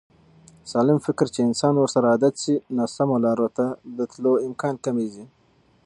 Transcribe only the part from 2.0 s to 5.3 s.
عادت شي، ناسمو لارو ته د تلو امکان کمېږي.